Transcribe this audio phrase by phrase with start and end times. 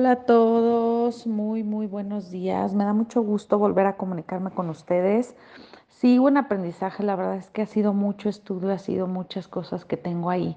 [0.00, 2.72] Hola a todos, muy, muy buenos días.
[2.72, 5.36] Me da mucho gusto volver a comunicarme con ustedes.
[5.88, 9.84] Sigo en aprendizaje, la verdad es que ha sido mucho estudio, ha sido muchas cosas
[9.84, 10.56] que tengo ahí.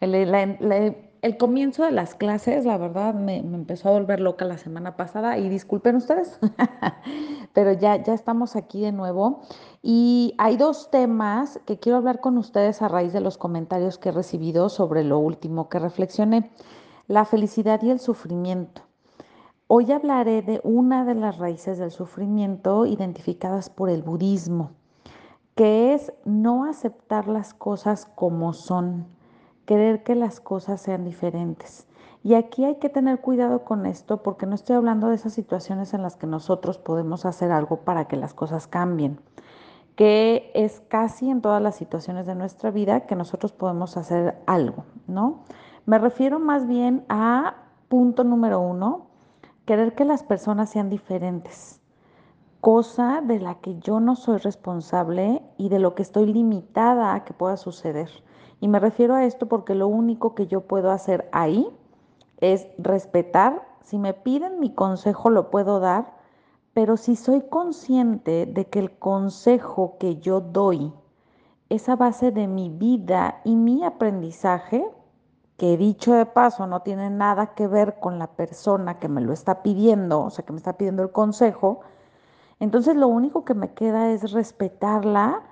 [0.00, 4.94] El comienzo de las clases, la verdad, me, me empezó a volver loca la semana
[4.94, 6.38] pasada y disculpen ustedes,
[7.54, 9.40] pero ya, ya estamos aquí de nuevo.
[9.80, 14.10] Y hay dos temas que quiero hablar con ustedes a raíz de los comentarios que
[14.10, 16.50] he recibido sobre lo último que reflexioné,
[17.12, 18.80] la felicidad y el sufrimiento.
[19.66, 24.70] Hoy hablaré de una de las raíces del sufrimiento identificadas por el budismo,
[25.54, 29.08] que es no aceptar las cosas como son,
[29.66, 31.86] querer que las cosas sean diferentes.
[32.24, 35.92] Y aquí hay que tener cuidado con esto porque no estoy hablando de esas situaciones
[35.92, 39.20] en las que nosotros podemos hacer algo para que las cosas cambien,
[39.96, 44.86] que es casi en todas las situaciones de nuestra vida que nosotros podemos hacer algo,
[45.06, 45.44] ¿no?
[45.84, 47.56] Me refiero más bien a
[47.88, 49.08] punto número uno,
[49.64, 51.80] querer que las personas sean diferentes,
[52.60, 57.24] cosa de la que yo no soy responsable y de lo que estoy limitada a
[57.24, 58.08] que pueda suceder.
[58.60, 61.66] Y me refiero a esto porque lo único que yo puedo hacer ahí
[62.38, 63.66] es respetar.
[63.82, 66.14] Si me piden mi consejo, lo puedo dar,
[66.74, 70.92] pero si soy consciente de que el consejo que yo doy
[71.70, 74.86] es a base de mi vida y mi aprendizaje,
[75.62, 79.32] que dicho de paso no tiene nada que ver con la persona que me lo
[79.32, 81.82] está pidiendo, o sea, que me está pidiendo el consejo,
[82.58, 85.42] entonces lo único que me queda es respetarla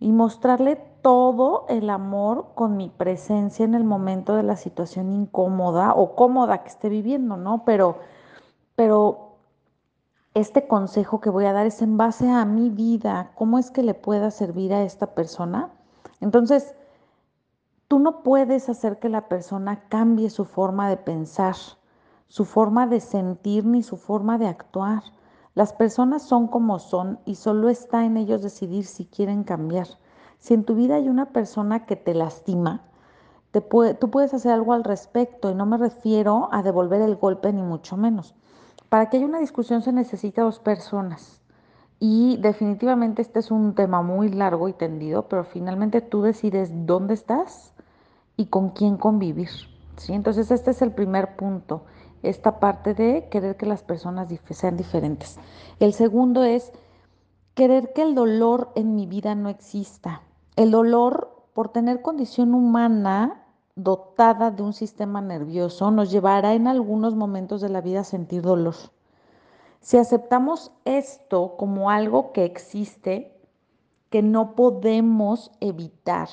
[0.00, 5.92] y mostrarle todo el amor con mi presencia en el momento de la situación incómoda
[5.92, 7.66] o cómoda que esté viviendo, ¿no?
[7.66, 7.98] Pero,
[8.74, 9.36] pero
[10.32, 13.82] este consejo que voy a dar es en base a mi vida, cómo es que
[13.82, 15.68] le pueda servir a esta persona.
[16.22, 16.74] Entonces,
[17.92, 21.56] tú no puedes hacer que la persona cambie su forma de pensar,
[22.26, 25.02] su forma de sentir ni su forma de actuar.
[25.54, 29.88] Las personas son como son y solo está en ellos decidir si quieren cambiar.
[30.38, 32.80] Si en tu vida hay una persona que te lastima,
[33.50, 37.16] te puede, tú puedes hacer algo al respecto y no me refiero a devolver el
[37.16, 38.34] golpe ni mucho menos.
[38.88, 41.42] Para que haya una discusión se necesita dos personas
[42.00, 47.12] y definitivamente este es un tema muy largo y tendido, pero finalmente tú decides dónde
[47.12, 47.74] estás
[48.36, 49.50] y con quién convivir.
[49.96, 50.12] ¿sí?
[50.12, 51.82] Entonces este es el primer punto,
[52.22, 55.38] esta parte de querer que las personas sean diferentes.
[55.80, 56.72] El segundo es
[57.54, 60.22] querer que el dolor en mi vida no exista.
[60.56, 63.44] El dolor, por tener condición humana
[63.74, 68.42] dotada de un sistema nervioso, nos llevará en algunos momentos de la vida a sentir
[68.42, 68.74] dolor.
[69.80, 73.36] Si aceptamos esto como algo que existe,
[74.10, 76.28] que no podemos evitar,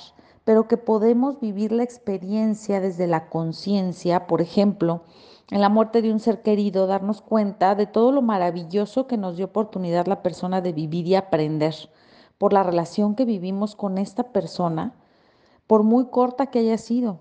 [0.49, 5.03] pero que podemos vivir la experiencia desde la conciencia, por ejemplo,
[5.51, 9.37] en la muerte de un ser querido, darnos cuenta de todo lo maravilloso que nos
[9.37, 11.75] dio oportunidad la persona de vivir y aprender
[12.39, 14.95] por la relación que vivimos con esta persona,
[15.67, 17.19] por muy corta que haya sido,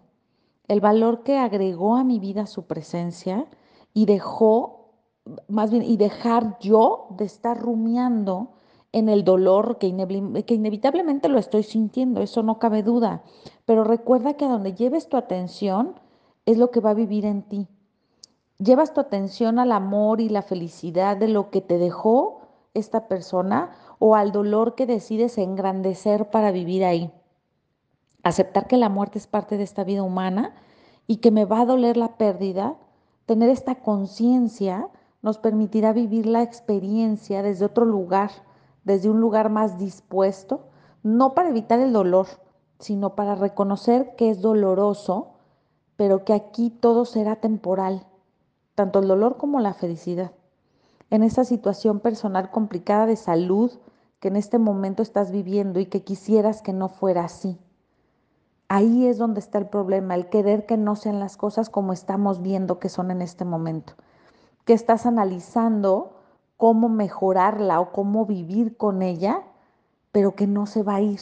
[0.66, 3.44] el valor que agregó a mi vida su presencia
[3.92, 4.94] y dejó,
[5.48, 8.54] más bien, y dejar yo de estar rumiando
[8.92, 13.22] en el dolor que, inevitablemente lo estoy sintiendo, eso no cabe duda.
[13.64, 16.00] Pero recuerda que a donde lleves tu atención
[16.46, 17.68] es lo que va a vivir en ti.
[18.58, 22.40] Llevas tu atención al amor y la felicidad de lo que te dejó
[22.74, 27.12] esta persona o al dolor que decides engrandecer para vivir ahí.
[28.22, 30.54] Aceptar que la muerte es parte de esta vida humana
[31.06, 32.76] y que me va a doler la pérdida,
[33.26, 34.88] tener esta conciencia
[35.22, 38.30] nos permitirá vivir la experiencia desde otro lugar
[38.88, 40.62] desde un lugar más dispuesto,
[41.02, 42.26] no para evitar el dolor,
[42.80, 45.34] sino para reconocer que es doloroso,
[45.96, 48.06] pero que aquí todo será temporal,
[48.74, 50.32] tanto el dolor como la felicidad.
[51.10, 53.72] En esa situación personal complicada de salud
[54.20, 57.58] que en este momento estás viviendo y que quisieras que no fuera así.
[58.68, 62.40] Ahí es donde está el problema, el querer que no sean las cosas como estamos
[62.40, 63.94] viendo que son en este momento.
[64.64, 66.17] Que estás analizando
[66.58, 69.42] cómo mejorarla o cómo vivir con ella,
[70.12, 71.20] pero que no se va a ir.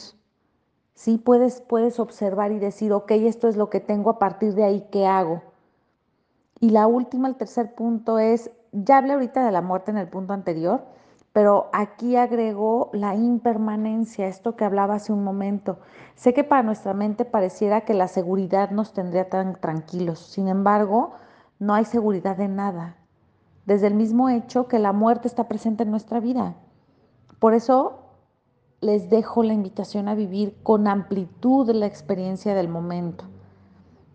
[0.95, 4.63] Sí, puedes, puedes observar y decir, ok, esto es lo que tengo a partir de
[4.63, 5.43] ahí, ¿qué hago?
[6.59, 10.07] Y la última, el tercer punto es, ya hablé ahorita de la muerte en el
[10.07, 10.85] punto anterior,
[11.33, 15.77] pero aquí agrego la impermanencia, esto que hablaba hace un momento.
[16.15, 21.11] Sé que para nuestra mente pareciera que la seguridad nos tendría tan tranquilos, sin embargo,
[21.59, 22.97] no hay seguridad de nada
[23.67, 26.55] desde el mismo hecho que la muerte está presente en nuestra vida.
[27.37, 27.99] Por eso
[28.79, 33.25] les dejo la invitación a vivir con amplitud la experiencia del momento,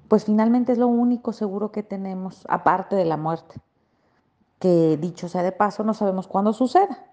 [0.09, 3.61] pues finalmente es lo único seguro que tenemos, aparte de la muerte.
[4.59, 7.05] que dicho sea de paso, no sabemos cuándo suceda.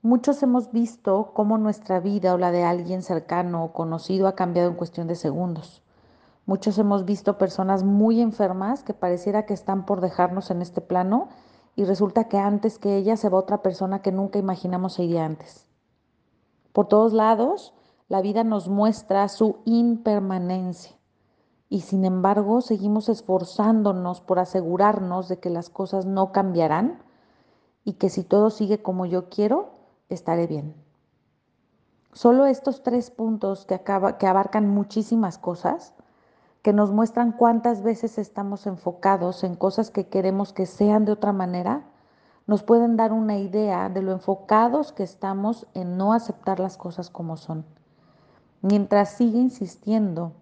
[0.00, 4.70] Muchos hemos visto cómo nuestra vida o la de alguien cercano o conocido ha cambiado
[4.70, 5.82] en cuestión de segundos.
[6.46, 11.28] Muchos hemos visto personas muy enfermas que pareciera que están por dejarnos en este plano
[11.74, 15.24] y resulta que antes que ella se va otra persona que nunca imaginamos se iría
[15.24, 15.66] antes.
[16.72, 17.74] Por todos lados,
[18.08, 20.96] la vida nos muestra su impermanencia
[21.68, 27.02] y sin embargo seguimos esforzándonos por asegurarnos de que las cosas no cambiarán
[27.84, 29.70] y que si todo sigue como yo quiero,
[30.10, 30.74] estaré bien.
[32.12, 35.94] Solo estos tres puntos que, que abarcan muchísimas cosas,
[36.62, 41.32] que nos muestran cuántas veces estamos enfocados en cosas que queremos que sean de otra
[41.32, 41.84] manera,
[42.46, 47.10] nos pueden dar una idea de lo enfocados que estamos en no aceptar las cosas
[47.10, 47.64] como son.
[48.62, 50.32] Mientras sigue insistiendo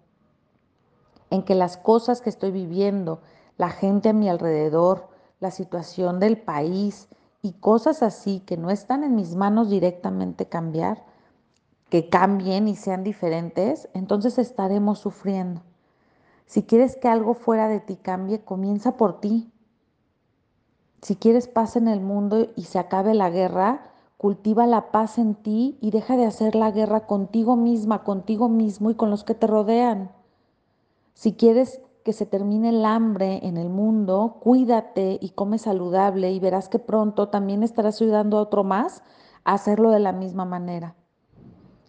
[1.31, 3.21] en que las cosas que estoy viviendo,
[3.57, 5.09] la gente a mi alrededor,
[5.39, 7.07] la situación del país
[7.41, 11.03] y cosas así que no están en mis manos directamente cambiar,
[11.89, 15.61] que cambien y sean diferentes, entonces estaremos sufriendo.
[16.51, 19.49] Si quieres que algo fuera de ti cambie, comienza por ti.
[21.01, 25.35] Si quieres paz en el mundo y se acabe la guerra, cultiva la paz en
[25.35, 29.33] ti y deja de hacer la guerra contigo misma, contigo mismo y con los que
[29.33, 30.11] te rodean.
[31.13, 36.41] Si quieres que se termine el hambre en el mundo, cuídate y come saludable y
[36.41, 39.03] verás que pronto también estarás ayudando a otro más
[39.45, 40.95] a hacerlo de la misma manera.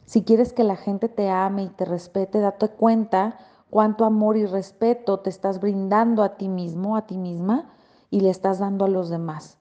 [0.05, 3.39] Si quieres que la gente te ame y te respete, date cuenta
[3.73, 7.71] cuánto amor y respeto te estás brindando a ti mismo, a ti misma,
[8.11, 9.57] y le estás dando a los demás.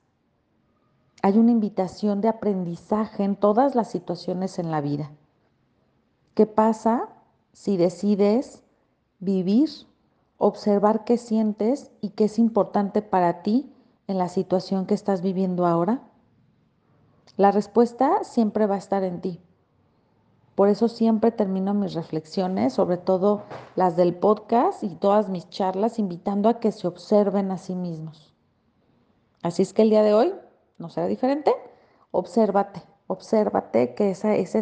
[1.22, 5.13] Hay una invitación de aprendizaje en todas las situaciones en la vida.
[6.34, 7.08] ¿Qué pasa
[7.54, 8.63] si decides
[9.19, 9.69] vivir,
[10.38, 13.74] observar qué sientes y qué es importante para ti
[14.08, 16.02] en la situación que estás viviendo ahora?
[17.38, 19.40] La respuesta siempre va a estar en ti.
[20.62, 23.42] Por eso siempre termino mis reflexiones, sobre todo
[23.75, 28.36] las del podcast y todas mis charlas, invitando a que se observen a sí mismos.
[29.42, 30.36] Así es que el día de hoy
[30.78, 31.52] no será diferente.
[32.12, 34.60] Obsérvate, obsérvate que esa, esa,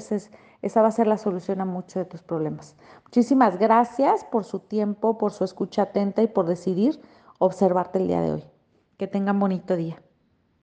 [0.62, 2.78] esa va a ser la solución a muchos de tus problemas.
[3.04, 7.02] Muchísimas gracias por su tiempo, por su escucha atenta y por decidir
[7.40, 8.46] observarte el día de hoy.
[8.96, 10.02] Que tengan bonito día.